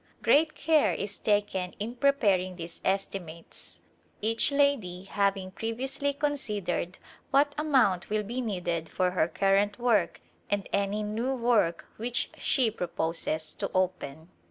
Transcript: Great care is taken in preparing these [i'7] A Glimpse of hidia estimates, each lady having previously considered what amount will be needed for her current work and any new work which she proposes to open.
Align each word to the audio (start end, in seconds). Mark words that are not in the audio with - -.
Great 0.23 0.55
care 0.55 0.93
is 0.93 1.19
taken 1.19 1.75
in 1.77 1.95
preparing 1.95 2.55
these 2.55 2.79
[i'7] 2.79 2.81
A 2.81 2.83
Glimpse 2.83 2.85
of 2.87 2.89
hidia 2.89 2.93
estimates, 2.95 3.79
each 4.19 4.51
lady 4.51 5.03
having 5.03 5.51
previously 5.51 6.11
considered 6.11 6.97
what 7.29 7.53
amount 7.55 8.09
will 8.09 8.23
be 8.23 8.41
needed 8.41 8.89
for 8.89 9.11
her 9.11 9.27
current 9.27 9.77
work 9.77 10.19
and 10.49 10.67
any 10.73 11.03
new 11.03 11.35
work 11.35 11.85
which 11.97 12.31
she 12.39 12.71
proposes 12.71 13.53
to 13.53 13.69
open. 13.75 14.29